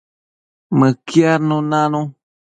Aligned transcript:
Mëquiadnun 0.77 1.65
nanu 1.71 2.01